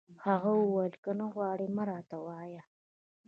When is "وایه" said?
2.25-2.61